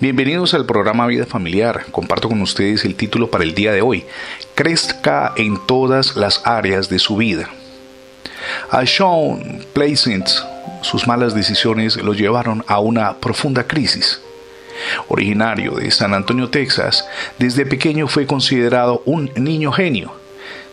Bienvenidos 0.00 0.54
al 0.54 0.66
programa 0.66 1.06
Vida 1.06 1.26
Familiar. 1.26 1.86
Comparto 1.90 2.28
con 2.28 2.42
ustedes 2.42 2.84
el 2.84 2.94
título 2.94 3.30
para 3.30 3.44
el 3.44 3.54
día 3.54 3.72
de 3.72 3.82
hoy. 3.82 4.04
Crezca 4.54 5.32
en 5.36 5.58
todas 5.66 6.16
las 6.16 6.42
áreas 6.44 6.88
de 6.88 6.98
su 6.98 7.16
vida. 7.16 7.48
A 8.70 8.84
Sean 8.84 9.64
Pleasant, 9.72 10.28
sus 10.82 11.06
malas 11.06 11.34
decisiones 11.34 11.96
lo 11.96 12.12
llevaron 12.12 12.64
a 12.66 12.80
una 12.80 13.18
profunda 13.18 13.66
crisis. 13.66 14.20
Originario 15.08 15.76
de 15.76 15.90
San 15.90 16.14
Antonio, 16.14 16.50
Texas, 16.50 17.06
desde 17.38 17.64
pequeño 17.64 18.08
fue 18.08 18.26
considerado 18.26 19.02
un 19.06 19.30
niño 19.36 19.72
genio. 19.72 20.12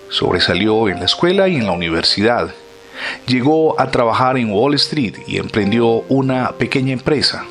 Sobresalió 0.09 0.89
en 0.89 0.99
la 0.99 1.05
escuela 1.05 1.47
y 1.47 1.55
en 1.55 1.65
la 1.65 1.71
universidad. 1.71 2.53
Llegó 3.27 3.79
a 3.79 3.91
trabajar 3.91 4.37
en 4.37 4.51
Wall 4.51 4.73
Street 4.75 5.15
y 5.27 5.37
emprendió 5.37 6.03
una 6.09 6.51
pequeña 6.53 6.93
empresa 6.93 7.45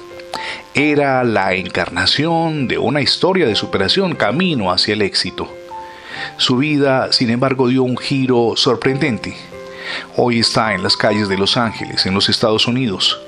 era 0.75 1.25
la 1.25 1.55
encarnación 1.55 2.69
de 2.69 2.79
una 2.79 3.01
historia 3.01 3.47
de 3.47 3.57
superación 3.57 4.15
camino 4.15 4.71
hacia 4.71 4.95
el 4.95 5.03
éxito. 5.03 5.49
Su 6.37 6.59
vida, 6.59 7.13
sin 7.13 7.31
embargo, 7.31 7.69
dio 7.69 7.83
un 7.83 7.97
giro 7.97 8.55
sorprendente. 8.57 9.37
Hoy 10.17 10.39
está 10.39 10.75
en 10.75 10.83
las 10.83 10.97
calles 10.97 11.29
de 11.29 11.39
Los 11.39 11.57
Ángeles, 11.57 12.07
en 12.07 12.15
los 12.15 12.29
Estados 12.29 12.67
Unidos. 12.67 13.21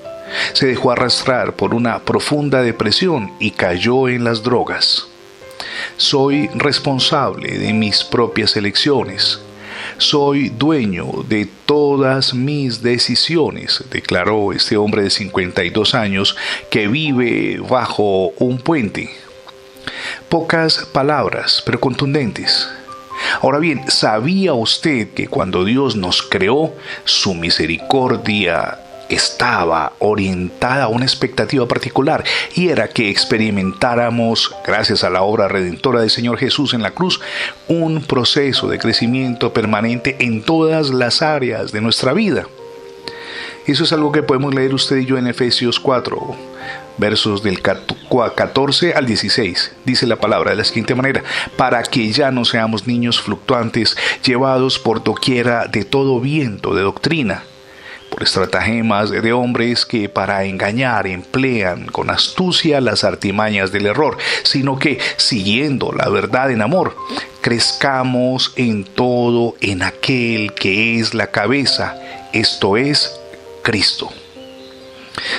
Se 0.52 0.66
dejó 0.66 0.92
arrastrar 0.92 1.54
por 1.54 1.74
una 1.74 2.00
profunda 2.00 2.62
depresión 2.62 3.32
y 3.40 3.50
cayó 3.50 4.08
en 4.08 4.24
las 4.24 4.42
drogas. 4.42 5.08
Soy 5.96 6.48
responsable 6.54 7.58
de 7.58 7.72
mis 7.72 8.04
propias 8.04 8.56
elecciones 8.56 9.40
soy 10.02 10.48
dueño 10.50 11.06
de 11.28 11.48
todas 11.64 12.34
mis 12.34 12.82
decisiones, 12.82 13.84
declaró 13.90 14.52
este 14.52 14.76
hombre 14.76 15.02
de 15.04 15.10
52 15.10 15.94
años 15.94 16.36
que 16.70 16.88
vive 16.88 17.60
bajo 17.60 18.32
un 18.38 18.58
puente. 18.58 19.10
Pocas 20.28 20.86
palabras, 20.92 21.62
pero 21.64 21.80
contundentes. 21.80 22.68
Ahora 23.40 23.58
bien, 23.58 23.88
¿sabía 23.88 24.54
usted 24.54 25.10
que 25.14 25.28
cuando 25.28 25.64
Dios 25.64 25.94
nos 25.94 26.22
creó, 26.22 26.74
su 27.04 27.34
misericordia 27.34 28.81
estaba 29.14 29.92
orientada 29.98 30.84
a 30.84 30.88
una 30.88 31.04
expectativa 31.04 31.66
particular 31.66 32.24
y 32.54 32.68
era 32.68 32.88
que 32.88 33.10
experimentáramos, 33.10 34.54
gracias 34.66 35.04
a 35.04 35.10
la 35.10 35.22
obra 35.22 35.48
redentora 35.48 36.00
del 36.00 36.10
Señor 36.10 36.38
Jesús 36.38 36.74
en 36.74 36.82
la 36.82 36.92
cruz, 36.92 37.20
un 37.68 38.02
proceso 38.02 38.68
de 38.68 38.78
crecimiento 38.78 39.52
permanente 39.52 40.16
en 40.20 40.42
todas 40.42 40.90
las 40.90 41.22
áreas 41.22 41.72
de 41.72 41.80
nuestra 41.80 42.12
vida. 42.12 42.46
Eso 43.66 43.84
es 43.84 43.92
algo 43.92 44.10
que 44.10 44.24
podemos 44.24 44.54
leer 44.54 44.74
usted 44.74 44.96
y 44.96 45.06
yo 45.06 45.18
en 45.18 45.28
Efesios 45.28 45.78
4, 45.78 46.36
versos 46.98 47.44
del 47.44 47.62
14 47.62 48.94
al 48.94 49.06
16. 49.06 49.72
Dice 49.84 50.06
la 50.06 50.16
palabra 50.16 50.50
de 50.50 50.56
la 50.56 50.64
siguiente 50.64 50.96
manera, 50.96 51.22
para 51.56 51.82
que 51.84 52.10
ya 52.10 52.32
no 52.32 52.44
seamos 52.44 52.88
niños 52.88 53.20
fluctuantes, 53.20 53.96
llevados 54.24 54.80
por 54.80 55.04
doquiera 55.04 55.66
de 55.66 55.84
todo 55.84 56.18
viento 56.18 56.74
de 56.74 56.82
doctrina 56.82 57.44
por 58.12 58.22
estratagemas 58.22 59.10
de 59.10 59.32
hombres 59.32 59.86
que 59.86 60.10
para 60.10 60.44
engañar 60.44 61.06
emplean 61.06 61.86
con 61.86 62.10
astucia 62.10 62.80
las 62.82 63.04
artimañas 63.04 63.72
del 63.72 63.86
error, 63.86 64.18
sino 64.42 64.78
que, 64.78 64.98
siguiendo 65.16 65.92
la 65.92 66.10
verdad 66.10 66.50
en 66.50 66.60
amor, 66.60 66.94
crezcamos 67.40 68.52
en 68.56 68.84
todo 68.84 69.54
en 69.60 69.82
aquel 69.82 70.52
que 70.52 71.00
es 71.00 71.14
la 71.14 71.28
cabeza, 71.28 71.96
esto 72.32 72.76
es 72.76 73.18
Cristo. 73.62 74.12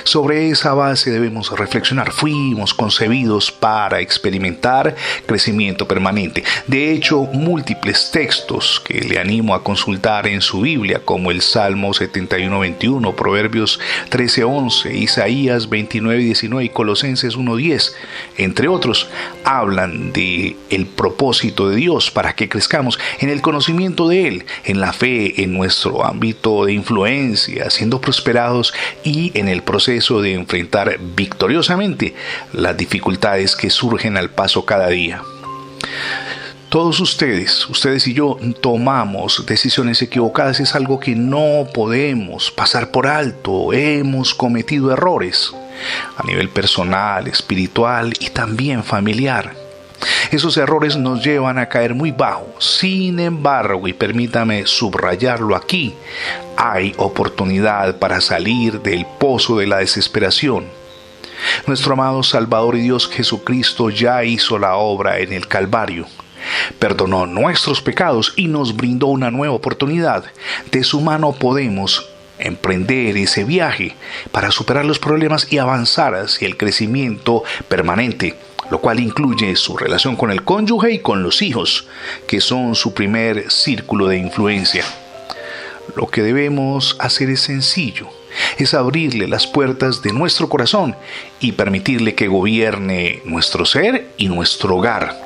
Sobre 0.04 0.50
esa 0.50 0.74
base 0.74 1.12
debemos 1.12 1.50
reflexionar. 1.58 2.12
Fuimos 2.12 2.74
concebidos 2.74 3.52
para 3.52 4.02
experimentar 4.02 4.96
crecimiento 5.26 5.88
permanente. 5.88 6.44
De 6.68 6.92
hecho, 6.92 7.22
múltiples 7.22 8.12
textos 8.12 8.82
que 8.86 9.00
le 9.00 9.18
animo 9.18 9.56
a 9.56 9.64
consultar 9.64 10.28
en 10.28 10.42
su 10.42 10.62
Biblia, 10.62 11.02
como 11.04 11.32
el 11.32 11.42
Salmo 11.42 11.92
71-21, 11.92 13.16
Proverbios 13.16 13.80
13-11, 14.10 14.94
Isaías 14.94 15.70
29-19 15.70 16.66
y 16.66 16.70
Colosenses 16.70 17.38
1-10, 17.38 17.94
entre 18.38 18.68
otros, 18.68 19.10
hablan 19.46 20.12
de 20.12 20.58
el 20.70 20.86
propósito 20.86 21.70
de 21.70 21.78
Dios 21.78 22.12
para 22.12 22.36
que 22.36 22.50
crezcamos 22.50 23.00
en 23.20 23.30
el 23.30 23.42
conocimiento 23.42 24.10
de 24.10 24.28
Él, 24.28 24.46
en 24.66 24.82
la 24.82 24.92
fe, 24.92 25.44
en 25.44 25.54
nuestro 25.54 26.06
ámbito 26.06 26.66
de 26.66 26.74
influencia, 26.74 27.70
siendo 27.70 28.02
prosperados 28.02 28.74
y 29.04 29.32
en 29.36 29.48
el 29.48 29.64
proceso 29.64 29.93
de 30.22 30.34
enfrentar 30.34 30.98
victoriosamente 31.16 32.16
las 32.52 32.76
dificultades 32.76 33.56
que 33.56 33.70
surgen 33.70 34.18
al 34.18 34.30
paso 34.30 34.66
cada 34.66 34.88
día. 34.88 35.22
Todos 36.70 37.00
ustedes, 37.00 37.70
ustedes 37.70 38.08
y 38.08 38.16
yo, 38.16 38.40
tomamos 38.60 39.46
decisiones 39.46 40.02
equivocadas, 40.02 40.60
es 40.60 40.74
algo 40.74 41.00
que 41.00 41.16
no 41.16 41.68
podemos 41.72 42.50
pasar 42.50 42.90
por 42.90 43.06
alto, 43.06 43.74
hemos 43.74 44.34
cometido 44.34 44.92
errores 44.92 45.54
a 46.18 46.24
nivel 46.24 46.50
personal, 46.50 47.28
espiritual 47.28 48.14
y 48.20 48.32
también 48.32 48.84
familiar. 48.84 49.63
Esos 50.32 50.58
errores 50.58 50.98
nos 50.98 51.24
llevan 51.24 51.58
a 51.58 51.68
caer 51.68 51.94
muy 51.94 52.12
bajo. 52.12 52.48
Sin 52.60 53.20
embargo, 53.20 53.88
y 53.88 53.94
permítame 53.94 54.66
subrayarlo 54.66 55.56
aquí, 55.56 55.94
hay 56.58 56.94
oportunidad 56.98 57.98
para 58.00 58.22
salir 58.22 58.82
del 58.82 59.06
pozo 59.20 59.58
de 59.58 59.68
la 59.68 59.78
desesperación. 59.78 60.66
Nuestro 61.68 61.94
amado 61.94 62.24
Salvador 62.24 62.76
y 62.76 62.82
Dios 62.82 63.10
Jesucristo 63.10 63.90
ya 63.90 64.24
hizo 64.24 64.58
la 64.58 64.76
obra 64.76 65.20
en 65.20 65.34
el 65.34 65.48
Calvario. 65.48 66.08
Perdonó 66.80 67.26
nuestros 67.26 67.82
pecados 67.82 68.34
y 68.36 68.48
nos 68.48 68.76
brindó 68.76 69.08
una 69.08 69.32
nueva 69.32 69.54
oportunidad. 69.54 70.26
De 70.72 70.84
su 70.84 71.02
mano 71.02 71.32
podemos 71.34 72.10
emprender 72.40 73.16
ese 73.18 73.44
viaje 73.44 73.96
para 74.32 74.52
superar 74.52 74.86
los 74.86 75.00
problemas 75.00 75.52
y 75.52 75.60
avanzar 75.60 76.16
hacia 76.16 76.48
el 76.48 76.58
crecimiento 76.58 77.44
permanente 77.68 78.36
lo 78.74 78.82
cual 78.82 79.00
incluye 79.00 79.56
su 79.56 79.78
relación 79.78 80.16
con 80.16 80.32
el 80.32 80.44
cónyuge 80.44 80.94
y 80.94 80.98
con 80.98 81.22
los 81.22 81.44
hijos, 81.44 81.86
que 82.26 82.42
son 82.42 82.74
su 82.74 82.96
primer 82.96 83.52
círculo 83.52 84.08
de 84.08 84.18
influencia. 84.18 84.84
Lo 85.96 86.08
que 86.08 86.24
debemos 86.24 86.96
hacer 86.98 87.30
es 87.30 87.42
sencillo, 87.42 88.08
es 88.58 88.74
abrirle 88.74 89.28
las 89.28 89.46
puertas 89.46 90.02
de 90.02 90.12
nuestro 90.12 90.50
corazón 90.50 90.96
y 91.40 91.52
permitirle 91.52 92.16
que 92.16 92.28
gobierne 92.28 93.22
nuestro 93.26 93.64
ser 93.64 94.08
y 94.18 94.28
nuestro 94.28 94.78
hogar. 94.78 95.22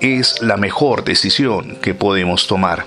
Es 0.00 0.40
la 0.40 0.56
mejor 0.56 1.04
decisión 1.04 1.76
que 1.82 1.92
podemos 1.92 2.46
tomar. 2.46 2.86